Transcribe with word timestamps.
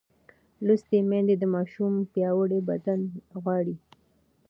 لوستې 0.65 0.97
میندې 1.09 1.35
د 1.39 1.43
ماشوم 1.55 1.93
پیاوړی 2.13 2.59
بدن 2.69 2.99
غواړي. 3.41 3.75